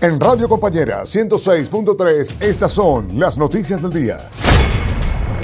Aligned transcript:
En 0.00 0.20
Radio 0.20 0.48
Compañera 0.48 1.02
106.3, 1.02 2.40
estas 2.40 2.70
son 2.70 3.08
las 3.18 3.36
noticias 3.36 3.82
del 3.82 3.92
día. 3.92 4.20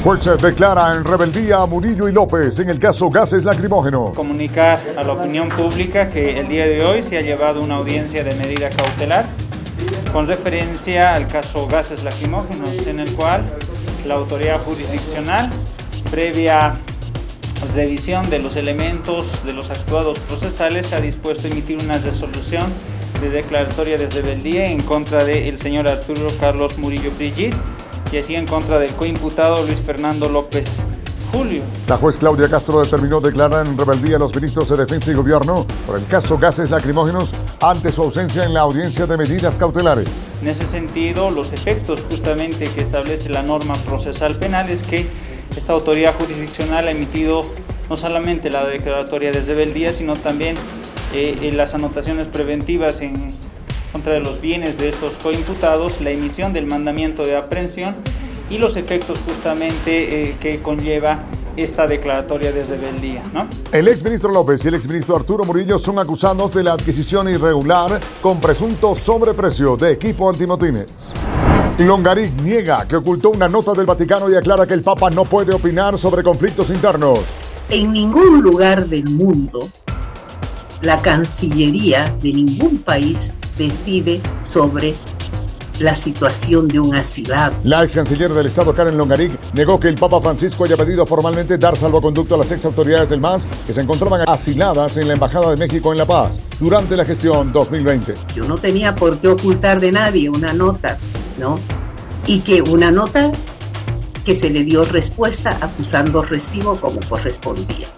Juez 0.04 0.30
declara 0.41 0.94
en 0.94 1.05
rebeldía 1.05 1.57
a 1.57 1.67
Murillo 1.67 2.08
y 2.08 2.12
López 2.12 2.60
en 2.60 2.71
el 2.71 2.78
caso 2.78 3.10
gases 3.10 3.44
lacrimógenos. 3.44 4.12
Comunicar 4.12 4.80
a 4.96 5.03
la 5.03 5.14
opinión 5.14 5.48
pública 5.48 6.08
que 6.08 6.39
el 6.39 6.46
día 6.46 6.67
de 6.67 6.85
hoy 6.85 7.03
se 7.03 7.19
ha 7.19 7.21
llevado 7.21 7.62
una 7.62 7.75
audiencia 7.75 8.23
de 8.23 8.32
medida 8.37 8.71
cautelar 8.71 9.27
con 10.12 10.29
referencia 10.29 11.14
al 11.14 11.27
caso 11.27 11.66
gases 11.66 12.05
lacrimógenos, 12.05 12.86
en 12.86 13.00
el 13.00 13.12
cual 13.14 13.43
la 14.07 14.14
autoridad 14.14 14.62
jurisdiccional, 14.62 15.50
previa 16.12 16.77
revisión 17.75 18.30
de 18.30 18.39
los 18.39 18.55
elementos 18.55 19.45
de 19.45 19.52
los 19.52 19.71
actuados 19.71 20.21
procesales, 20.21 20.93
ha 20.93 21.00
dispuesto 21.00 21.48
a 21.48 21.50
emitir 21.50 21.82
una 21.82 21.98
resolución 21.98 22.66
de 23.25 23.30
declaratoria 23.30 23.96
de 23.96 24.06
rebeldía 24.06 24.66
en 24.66 24.83
contra 24.83 25.24
del 25.24 25.59
señor 25.59 25.88
Arturo 25.88 26.28
Carlos 26.38 26.77
Murillo 26.77 27.10
Brigitte 27.16 27.56
y 28.12 28.19
así 28.19 28.34
en 28.34 28.46
contra 28.46 28.78
del 28.78 28.92
coimputado 28.92 29.65
Luis 29.65 29.80
Fernando 29.80 30.28
López 30.28 30.69
Julio. 31.32 31.62
La 31.88 31.96
juez 31.96 32.18
Claudia 32.18 32.48
Castro 32.48 32.82
determinó 32.82 33.20
declarar 33.20 33.66
en 33.66 33.79
rebeldía 33.79 34.16
a 34.16 34.18
los 34.18 34.34
ministros 34.34 34.68
de 34.68 34.77
Defensa 34.77 35.10
y 35.10 35.15
Gobierno 35.15 35.66
por 35.87 35.98
el 35.98 36.06
caso 36.06 36.37
gases 36.37 36.70
lacrimógenos 36.70 37.34
ante 37.60 37.91
su 37.91 38.02
ausencia 38.02 38.45
en 38.45 38.52
la 38.52 38.60
audiencia 38.60 39.06
de 39.06 39.16
medidas 39.16 39.59
cautelares. 39.59 40.06
En 40.43 40.48
ese 40.48 40.66
sentido, 40.66 41.30
los 41.30 41.52
efectos 41.52 42.02
justamente 42.10 42.66
que 42.66 42.82
establece 42.82 43.30
la 43.30 43.43
norma 43.43 43.74
procesal 43.87 44.37
penal 44.37 44.68
es 44.68 44.82
que 44.82 45.09
esta 45.56 45.73
autoridad 45.73 46.15
jurisdiccional 46.15 46.88
ha 46.88 46.91
emitido 46.91 47.43
no 47.88 47.96
solamente 47.96 48.51
la 48.51 48.65
declaratoria 48.66 49.32
de 49.32 49.41
rebeldía, 49.41 49.93
sino 49.93 50.15
también 50.15 50.56
eh, 51.14 51.52
las 51.54 51.74
anotaciones 51.74 52.27
preventivas 52.27 53.00
en 53.00 53.32
contra 53.92 54.14
de 54.14 54.20
los 54.20 54.41
bienes 54.41 54.77
de 54.78 54.88
estos 54.88 55.12
coimputados, 55.14 56.00
la 56.00 56.10
emisión 56.10 56.52
del 56.52 56.66
mandamiento 56.66 57.23
de 57.24 57.37
aprehensión 57.37 57.95
y 58.51 58.59
los 58.59 58.76
efectos 58.76 59.21
justamente 59.24 60.30
eh, 60.30 60.37
que 60.40 60.60
conlleva 60.60 61.21
esta 61.56 61.87
declaratoria 61.87 62.51
de 62.51 62.66
rebeldía. 62.66 63.23
¿no? 63.32 63.46
El 63.71 63.87
exministro 63.87 64.32
López 64.32 64.64
y 64.64 64.68
el 64.68 64.74
exministro 64.74 65.14
Arturo 65.14 65.44
Murillo 65.44 65.78
son 65.78 66.00
acusados 66.00 66.52
de 66.52 66.64
la 66.64 66.72
adquisición 66.72 67.28
irregular 67.28 68.00
con 68.20 68.40
presunto 68.40 68.96
sobreprecio 68.96 69.76
de 69.76 69.92
equipo 69.92 70.28
antimotines. 70.28 70.86
Longaric 71.78 72.40
niega 72.42 72.86
que 72.88 72.96
ocultó 72.96 73.30
una 73.30 73.48
nota 73.48 73.72
del 73.72 73.86
Vaticano 73.86 74.28
y 74.28 74.34
aclara 74.34 74.66
que 74.66 74.74
el 74.74 74.82
Papa 74.82 75.10
no 75.10 75.24
puede 75.24 75.54
opinar 75.54 75.96
sobre 75.96 76.24
conflictos 76.24 76.70
internos. 76.70 77.20
En 77.68 77.92
ningún 77.92 78.42
lugar 78.42 78.86
del 78.86 79.04
mundo 79.04 79.68
la 80.84 81.00
Cancillería 81.00 82.14
de 82.22 82.32
ningún 82.32 82.78
país 82.78 83.32
decide 83.56 84.20
sobre 84.42 84.94
la 85.80 85.96
situación 85.96 86.68
de 86.68 86.78
un 86.78 86.94
asilado. 86.94 87.56
La 87.64 87.82
ex 87.82 87.94
canciller 87.94 88.32
del 88.32 88.46
Estado, 88.46 88.74
Karen 88.74 88.96
Longaric, 88.96 89.32
negó 89.55 89.80
que 89.80 89.88
el 89.88 89.96
Papa 89.96 90.20
Francisco 90.20 90.64
haya 90.64 90.77
pedido 90.77 91.05
formalmente 91.06 91.58
dar 91.58 91.74
salvoconducto 91.74 92.34
a 92.34 92.38
las 92.38 92.52
ex 92.52 92.66
autoridades 92.66 93.08
del 93.08 93.20
MAS 93.20 93.48
que 93.66 93.72
se 93.72 93.80
encontraban 93.80 94.28
asiladas 94.28 94.96
en 94.98 95.08
la 95.08 95.14
Embajada 95.14 95.50
de 95.50 95.56
México 95.56 95.90
en 95.90 95.98
La 95.98 96.06
Paz 96.06 96.38
durante 96.60 96.96
la 96.96 97.05
gestión 97.05 97.50
2020. 97.50 98.14
Yo 98.36 98.44
no 98.44 98.58
tenía 98.58 98.94
por 98.94 99.18
qué 99.18 99.28
ocultar 99.28 99.80
de 99.80 99.90
nadie 99.90 100.28
una 100.28 100.52
nota, 100.52 100.98
¿no? 101.38 101.58
Y 102.27 102.40
que 102.40 102.62
una 102.62 102.90
nota 102.90 103.32
que 104.24 104.34
se 104.34 104.50
le 104.50 104.64
dio 104.64 104.84
respuesta 104.84 105.58
acusando 105.60 106.22
recibo 106.22 106.77
como 106.77 107.00
correspondía. 107.08 107.88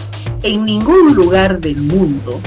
En 0.43 0.65
ningún 0.65 1.15
lugar 1.15 1.61
del 1.61 1.77
mundo 1.79 2.41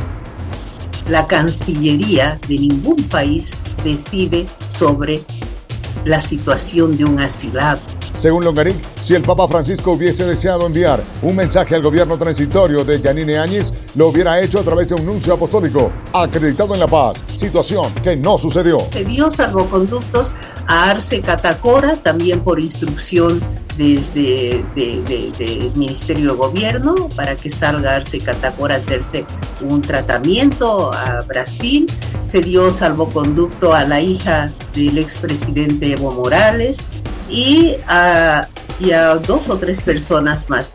la 1.09 1.25
Cancillería 1.25 2.39
de 2.47 2.59
ningún 2.59 2.97
país 3.03 3.51
decide 3.83 4.45
sobre 4.69 5.21
la 6.05 6.21
situación 6.21 6.95
de 6.97 7.05
un 7.05 7.19
asilado. 7.19 7.79
Según 8.17 8.43
Longaric, 8.43 8.75
si 9.01 9.15
el 9.15 9.21
Papa 9.21 9.47
Francisco 9.47 9.93
hubiese 9.93 10.25
deseado 10.25 10.65
enviar 10.67 11.01
un 11.21 11.35
mensaje 11.35 11.73
al 11.73 11.81
gobierno 11.81 12.17
transitorio 12.17 12.83
de 12.83 13.01
Yanine 13.01 13.37
Áñez, 13.37 13.71
lo 13.95 14.09
hubiera 14.09 14.39
hecho 14.41 14.59
a 14.59 14.63
través 14.63 14.89
de 14.89 14.95
un 14.95 15.05
nuncio 15.05 15.33
apostólico 15.33 15.91
acreditado 16.13 16.73
en 16.73 16.81
La 16.81 16.87
Paz, 16.87 17.23
situación 17.37 17.93
que 18.03 18.15
no 18.15 18.37
sucedió. 18.37 18.77
Se 18.91 19.05
dio 19.05 19.31
salvoconductos 19.31 20.31
a 20.67 20.91
Arce 20.91 21.21
Catacora, 21.21 21.95
también 21.95 22.41
por 22.41 22.59
instrucción 22.59 23.39
desde 23.79 24.61
el 25.39 25.71
Ministerio 25.75 26.31
de 26.31 26.37
Gobierno 26.37 27.09
para 27.15 27.37
que 27.37 27.49
salga 27.49 27.95
Arce 27.95 28.19
Catacora 28.19 28.75
a 28.75 28.77
hacerse 28.79 29.25
un 29.61 29.81
tratamiento 29.81 30.93
a 30.93 31.21
Brasil. 31.21 31.89
Se 32.25 32.41
dio 32.41 32.71
salvoconducto 32.71 33.73
a 33.73 33.85
la 33.85 34.01
hija 34.01 34.51
del 34.73 34.97
expresidente 34.97 35.93
Evo 35.93 36.11
Morales 36.11 36.79
y 37.29 37.75
a, 37.87 38.47
y 38.81 38.91
a 38.91 39.15
dos 39.15 39.49
o 39.49 39.57
tres 39.57 39.81
personas 39.81 40.49
más. 40.49 40.73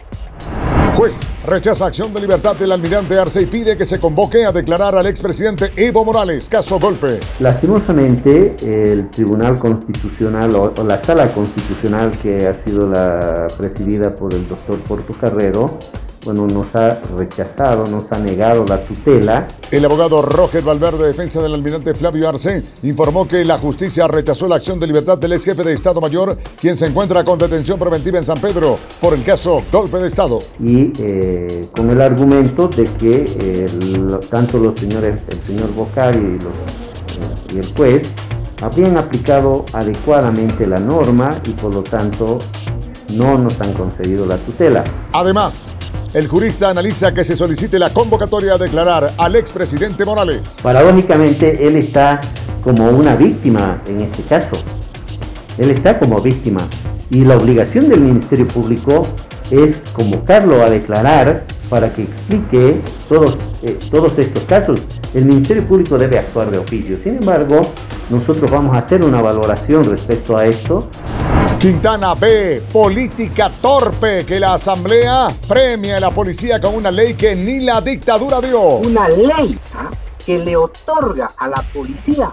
Juez 0.97 1.21
rechaza 1.45 1.87
acción 1.87 2.15
de 2.15 2.21
libertad 2.21 2.55
del 2.55 2.71
almirante 2.71 3.19
Arce 3.19 3.43
y 3.43 3.47
pide 3.47 3.77
que 3.77 3.85
se 3.85 3.99
convoque 3.99 4.45
a 4.47 4.53
declarar 4.53 4.95
al 4.95 5.07
expresidente 5.07 5.73
Evo 5.77 6.05
Morales, 6.05 6.49
caso 6.49 6.79
golpe. 6.79 7.19
Lastimosamente, 7.41 8.55
el 8.63 9.11
Tribunal 9.11 9.59
Constitucional 9.59 10.55
o, 10.55 10.73
la 10.87 11.03
Sala 11.03 11.29
Constitucional 11.33 12.13
que 12.13 12.47
ha 12.47 12.65
sido 12.65 12.89
la 12.89 13.49
presidida 13.59 14.15
por 14.15 14.35
el 14.35 14.47
doctor 14.49 14.79
Portocarrero 14.81 15.79
bueno, 16.25 16.47
nos 16.47 16.75
ha 16.75 16.99
rechazado, 17.17 17.87
nos 17.87 18.11
ha 18.11 18.19
negado 18.19 18.65
la 18.67 18.81
tutela. 18.81 19.47
El 19.71 19.85
abogado 19.85 20.23
Roger 20.23 20.63
Valverde, 20.63 21.07
defensa 21.07 21.43
del 21.43 21.55
almirante 21.55 21.95
Flavio 21.95 22.29
Arce, 22.29 22.63
informó 22.83 23.29
que 23.29 23.45
la 23.45 23.59
justicia 23.59 24.09
rechazó 24.09 24.49
la 24.49 24.57
acción 24.57 24.81
de 24.81 24.87
libertad 24.87 25.19
del 25.19 25.33
ex 25.33 25.45
jefe 25.45 25.63
de 25.63 25.73
Estado 25.73 26.01
Mayor, 26.01 26.37
quien 26.61 26.77
se 26.77 26.87
encuentra 26.87 27.25
con 27.25 27.39
detención 27.39 27.79
preventiva 27.79 28.19
en 28.19 28.25
San 28.25 28.39
Pedro 28.39 28.79
por 29.01 29.15
el 29.15 29.23
caso 29.23 29.63
golpe 29.71 29.99
de 29.99 30.07
Estado. 30.07 30.39
Y 30.61 30.93
eh, 30.99 31.69
con 31.75 31.91
el 31.91 32.01
argumento 32.01 32.69
de 32.69 32.85
que 32.85 33.25
eh, 33.39 33.67
tanto 34.31 34.59
los 34.59 34.79
señores, 34.79 35.21
el 35.29 35.43
señor 35.43 35.73
Bocari 35.75 36.19
y, 36.19 36.23
eh, 36.23 37.55
y 37.55 37.59
el 37.59 37.75
juez 37.75 38.09
habían 38.63 38.97
aplicado 38.97 39.65
adecuadamente 39.73 40.67
la 40.67 40.79
norma 40.79 41.37
y 41.45 41.51
por 41.51 41.75
lo 41.75 41.83
tanto 41.83 42.39
no 43.11 43.39
nos 43.39 43.61
han 43.61 43.73
concedido 43.73 44.27
la 44.27 44.37
tutela. 44.39 44.83
Además, 45.13 45.69
el 46.15 46.29
jurista 46.29 46.71
analiza 46.71 47.13
que 47.13 47.25
se 47.25 47.35
solicite 47.35 47.77
la 47.77 47.93
convocatoria 47.93 48.55
a 48.55 48.59
declarar 48.59 49.13
al 49.19 49.35
expresidente 49.35 50.05
Morales. 50.05 50.49
Paradójicamente, 50.63 51.67
él 51.67 51.75
está 51.75 52.21
como 52.63 52.89
una 52.89 53.17
víctima 53.17 53.83
en 53.89 54.03
este 54.03 54.23
caso. 54.23 54.57
Él 55.59 55.71
está 55.71 55.99
como 55.99 56.21
víctima. 56.21 56.69
Y 57.11 57.25
la 57.25 57.37
obligación 57.37 57.89
del 57.89 58.01
Ministerio 58.01 58.47
Público 58.47 59.03
es 59.51 59.77
convocarlo 59.93 60.63
a 60.63 60.71
declarar 60.71 61.45
para 61.69 61.93
que 61.93 62.03
explique 62.03 62.81
todos, 63.09 63.37
eh, 63.65 63.77
todos 63.91 64.17
estos 64.17 64.45
casos. 64.45 64.81
El 65.15 65.25
Ministerio 65.25 65.67
Público 65.67 65.99
debe 65.99 66.21
actuar 66.21 66.49
de 66.49 66.59
oficio. 66.59 66.97
Sin 67.03 67.17
embargo, 67.17 67.61
nosotros 68.11 68.49
vamos 68.53 68.77
a 68.77 68.81
hacer 68.81 69.05
una 69.05 69.21
valoración 69.21 69.83
respecto 69.83 70.37
a 70.37 70.47
esto 70.47 70.89
Quintana 71.65 72.15
B, 72.15 72.63
política 72.71 73.49
torpe 73.49 74.27
que 74.27 74.39
la 74.39 74.53
Asamblea 74.53 75.29
premia 75.49 75.97
a 75.97 76.01
la 76.01 76.11
policía 76.11 76.61
con 76.61 76.75
una 76.75 76.91
ley 76.91 77.15
que 77.15 77.35
ni 77.35 77.61
la 77.61 77.81
dictadura 77.81 78.39
dio. 78.43 78.61
Una 78.61 79.09
ley 79.09 79.59
¿ah? 79.75 79.89
que 80.27 80.39
le 80.39 80.57
otorga 80.57 81.31
a 81.39 81.49
la 81.49 81.65
policía 81.73 82.31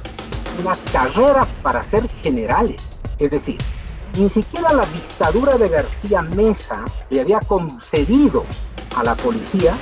una 0.62 0.76
carrera 0.92 1.48
para 1.64 1.82
ser 1.86 2.10
generales. 2.22 2.82
Es 3.20 3.32
decir, 3.32 3.58
ni 4.20 4.30
siquiera 4.30 4.74
la 4.74 4.84
dictadura 4.88 5.58
de 5.58 5.70
García 5.70 6.22
Mesa 6.24 6.84
le 7.10 7.22
había 7.22 7.40
concedido 7.40 8.44
a 8.98 9.04
la 9.06 9.16
policía 9.16 9.78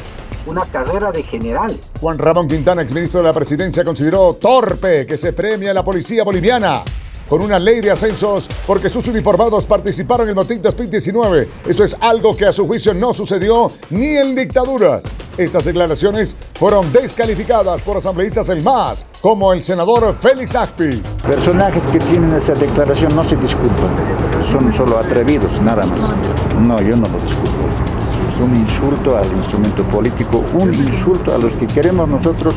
una 0.46 0.64
carrera 0.66 1.12
de 1.12 1.24
generales. 1.24 1.80
Juan 2.00 2.20
Ramón 2.20 2.48
Quintana, 2.48 2.84
exministro 2.84 3.22
de 3.22 3.26
la 3.26 3.34
presidencia, 3.34 3.84
consideró 3.84 4.36
torpe 4.36 5.07
que 5.07 5.18
se 5.18 5.34
premia 5.34 5.72
a 5.72 5.74
la 5.74 5.84
policía 5.84 6.24
boliviana 6.24 6.84
con 7.30 7.42
una 7.42 7.60
ley 7.60 7.80
de 7.80 7.92
ascensos 7.92 8.50
porque 8.66 8.90
sus 8.90 9.08
uniformados 9.08 9.66
participaron 9.66 10.26
en 10.26 10.30
el 10.30 10.36
motín 10.36 10.62
2019. 10.62 11.48
Eso 11.68 11.84
es 11.84 11.96
algo 12.00 12.36
que 12.36 12.46
a 12.46 12.52
su 12.52 12.66
juicio 12.68 12.94
no 12.94 13.14
sucedió 13.14 13.72
ni 13.92 14.18
en 14.18 14.36
dictaduras. 14.36 15.04
Estas 15.38 15.64
declaraciones 15.64 16.36
fueron 16.56 16.92
descalificadas 16.92 17.81
por 17.81 17.98
asambleístas 17.98 18.48
del 18.48 18.62
MAS, 18.62 19.06
como 19.22 19.54
el 19.54 19.64
senador 19.64 20.14
Félix 20.14 20.56
Agpi. 20.56 21.02
Personajes 21.26 21.84
que 21.94 22.00
tienen 22.00 22.34
esa 22.34 22.56
declaración 22.56 23.16
no 23.16 23.24
se 23.24 23.38
disculpan, 23.38 23.90
son 24.52 24.74
solo 24.74 24.98
atrevidos, 24.98 25.62
nada 25.62 25.86
más. 25.86 26.00
No, 26.60 26.82
yo 26.82 26.98
no 26.98 27.08
lo 27.08 27.20
disculpo 27.20 27.70
un 28.44 28.56
insulto 28.56 29.18
al 29.18 29.28
instrumento 29.34 29.84
político, 29.84 30.44
un 30.54 30.74
insulto 30.74 31.34
a 31.34 31.38
los 31.38 31.54
que 31.56 31.68
queremos 31.68 32.08
nosotros 32.08 32.56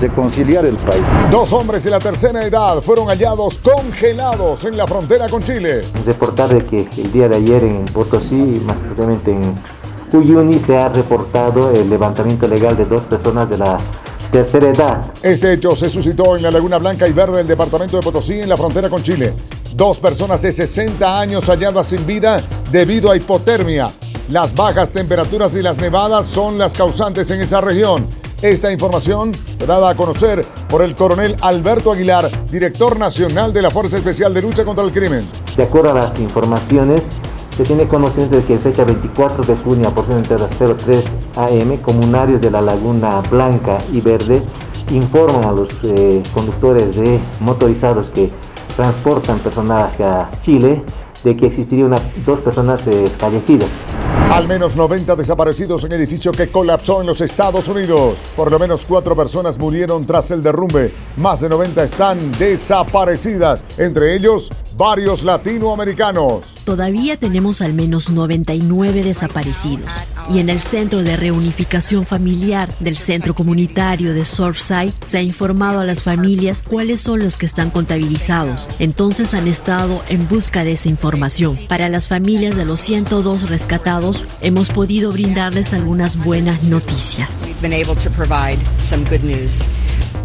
reconciliar 0.00 0.64
el 0.64 0.76
país. 0.76 1.02
Dos 1.30 1.52
hombres 1.52 1.84
de 1.84 1.90
la 1.90 1.98
tercera 1.98 2.42
edad 2.44 2.80
fueron 2.80 3.08
hallados 3.08 3.58
congelados 3.58 4.64
en 4.64 4.76
la 4.76 4.86
frontera 4.86 5.28
con 5.28 5.42
Chile. 5.42 5.82
Reportar 6.06 6.48
de 6.48 6.64
que 6.64 6.88
el 7.00 7.12
día 7.12 7.28
de 7.28 7.36
ayer 7.36 7.64
en 7.64 7.84
Potosí, 7.84 8.60
más 8.64 8.76
precisamente 8.78 9.32
en 9.32 9.54
Uyuni, 10.12 10.58
se 10.58 10.76
ha 10.76 10.88
reportado 10.88 11.70
el 11.70 11.88
levantamiento 11.88 12.48
legal 12.48 12.76
de 12.76 12.86
dos 12.86 13.02
personas 13.02 13.48
de 13.50 13.58
la 13.58 13.76
tercera 14.32 14.68
edad. 14.68 15.12
Este 15.22 15.52
hecho 15.52 15.76
se 15.76 15.90
suscitó 15.90 16.36
en 16.36 16.42
la 16.42 16.50
Laguna 16.50 16.78
Blanca 16.78 17.06
y 17.06 17.12
Verde 17.12 17.38
del 17.38 17.46
departamento 17.46 17.96
de 17.96 18.02
Potosí 18.02 18.40
en 18.40 18.48
la 18.48 18.56
frontera 18.56 18.88
con 18.88 19.02
Chile. 19.02 19.34
Dos 19.74 20.00
personas 20.00 20.42
de 20.42 20.52
60 20.52 21.20
años 21.20 21.48
halladas 21.48 21.86
sin 21.86 22.06
vida 22.06 22.40
debido 22.70 23.10
a 23.10 23.16
hipotermia. 23.16 23.90
Las 24.30 24.54
bajas 24.54 24.90
temperaturas 24.90 25.54
y 25.56 25.62
las 25.62 25.78
nevadas 25.78 26.26
son 26.26 26.56
las 26.56 26.72
causantes 26.72 27.30
en 27.30 27.40
esa 27.40 27.60
región. 27.60 28.19
Esta 28.42 28.72
información 28.72 29.34
fue 29.58 29.66
dada 29.66 29.90
a 29.90 29.94
conocer 29.94 30.46
por 30.70 30.80
el 30.80 30.94
coronel 30.94 31.36
Alberto 31.42 31.92
Aguilar, 31.92 32.30
director 32.50 32.98
nacional 32.98 33.52
de 33.52 33.60
la 33.60 33.70
Fuerza 33.70 33.98
Especial 33.98 34.32
de 34.32 34.40
Lucha 34.40 34.64
contra 34.64 34.82
el 34.82 34.92
Crimen. 34.92 35.28
De 35.58 35.64
acuerdo 35.64 35.90
a 35.90 35.94
las 35.94 36.18
informaciones, 36.18 37.02
se 37.54 37.64
tiene 37.64 37.86
conocimiento 37.86 38.36
de 38.36 38.44
que 38.44 38.54
el 38.54 38.60
fecha 38.60 38.84
24 38.84 39.44
de 39.44 39.56
junio, 39.56 39.88
a 39.88 39.94
porción 39.94 40.18
entre 40.18 40.38
las 40.38 40.50
03 40.56 41.04
AM, 41.36 41.76
comunarios 41.82 42.40
de 42.40 42.50
la 42.50 42.62
Laguna 42.62 43.20
Blanca 43.30 43.76
y 43.92 44.00
Verde 44.00 44.40
informan 44.90 45.44
a 45.44 45.52
los 45.52 45.68
eh, 45.82 46.22
conductores 46.32 46.96
de 46.96 47.20
motorizados 47.40 48.08
que 48.08 48.30
transportan 48.74 49.38
personal 49.40 49.82
hacia 49.82 50.30
Chile 50.42 50.82
de 51.24 51.36
que 51.36 51.48
existiría 51.48 51.84
una, 51.84 51.98
dos 52.24 52.40
personas 52.40 52.80
eh, 52.86 53.06
fallecidas. 53.18 53.68
Al 54.30 54.46
menos 54.46 54.76
90 54.76 55.16
desaparecidos 55.16 55.82
en 55.82 55.92
edificio 55.92 56.30
que 56.30 56.46
colapsó 56.48 57.00
en 57.00 57.08
los 57.08 57.20
Estados 57.20 57.66
Unidos. 57.66 58.16
Por 58.36 58.52
lo 58.52 58.60
menos 58.60 58.86
cuatro 58.86 59.16
personas 59.16 59.58
murieron 59.58 60.06
tras 60.06 60.30
el 60.30 60.40
derrumbe. 60.40 60.94
Más 61.16 61.40
de 61.40 61.48
90 61.48 61.82
están 61.82 62.30
desaparecidas, 62.38 63.64
entre 63.76 64.14
ellos 64.14 64.52
varios 64.80 65.24
latinoamericanos. 65.24 66.54
Todavía 66.64 67.18
tenemos 67.18 67.60
al 67.60 67.74
menos 67.74 68.08
99 68.08 69.02
desaparecidos. 69.02 69.90
Y 70.30 70.38
en 70.38 70.48
el 70.48 70.60
Centro 70.60 71.02
de 71.02 71.16
Reunificación 71.16 72.06
Familiar 72.06 72.72
del 72.78 72.96
Centro 72.96 73.34
Comunitario 73.34 74.14
de 74.14 74.24
Surfside 74.24 74.92
se 75.04 75.18
ha 75.18 75.22
informado 75.22 75.80
a 75.80 75.84
las 75.84 76.02
familias 76.02 76.62
cuáles 76.66 77.02
son 77.02 77.18
los 77.18 77.36
que 77.36 77.44
están 77.44 77.68
contabilizados. 77.70 78.68
Entonces 78.78 79.34
han 79.34 79.48
estado 79.48 80.02
en 80.08 80.26
busca 80.28 80.64
de 80.64 80.72
esa 80.72 80.88
información. 80.88 81.58
Para 81.68 81.90
las 81.90 82.08
familias 82.08 82.56
de 82.56 82.64
los 82.64 82.80
102 82.80 83.50
rescatados, 83.50 84.19
hemos 84.40 84.68
podido 84.68 85.12
brindarles 85.12 85.72
algunas 85.72 86.16
buenas 86.16 86.62
noticias. 86.62 87.46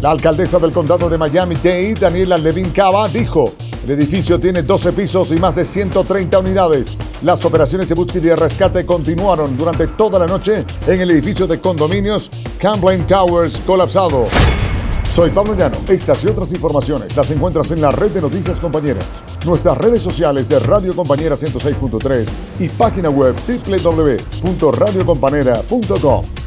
La 0.00 0.10
alcaldesa 0.10 0.58
del 0.58 0.72
condado 0.72 1.08
de 1.08 1.18
Miami-Dade, 1.18 1.94
Daniela 1.94 2.36
Levin 2.36 2.70
Cava, 2.70 3.08
dijo, 3.08 3.54
el 3.86 3.92
edificio 3.92 4.40
tiene 4.40 4.62
12 4.62 4.92
pisos 4.92 5.30
y 5.32 5.36
más 5.36 5.54
de 5.54 5.64
130 5.64 6.38
unidades. 6.40 6.88
Las 7.22 7.44
operaciones 7.44 7.88
de 7.88 7.94
búsqueda 7.94 8.24
y 8.24 8.28
de 8.28 8.36
rescate 8.36 8.84
continuaron 8.84 9.56
durante 9.56 9.86
toda 9.86 10.18
la 10.18 10.26
noche 10.26 10.64
en 10.86 11.00
el 11.00 11.10
edificio 11.12 11.46
de 11.46 11.60
condominios 11.60 12.30
Camplain 12.58 13.06
Towers 13.06 13.60
colapsado. 13.64 14.26
Soy 15.10 15.30
Pablo 15.30 15.54
Llano. 15.54 15.78
Estas 15.88 16.24
y 16.24 16.26
otras 16.26 16.52
informaciones 16.52 17.16
las 17.16 17.30
encuentras 17.30 17.70
en 17.70 17.80
la 17.80 17.90
red 17.90 18.10
de 18.10 18.20
Noticias 18.20 18.60
Compañera, 18.60 19.00
nuestras 19.46 19.78
redes 19.78 20.02
sociales 20.02 20.46
de 20.48 20.58
Radio 20.58 20.94
Compañera 20.94 21.36
106.3 21.36 22.26
y 22.58 22.68
página 22.68 23.08
web 23.08 23.34
www.radiocompanera.com. 23.46 26.45